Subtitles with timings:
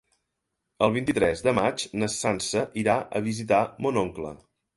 [0.85, 4.35] El vint-i-tres de maig na Sança irà a visitar mon oncle.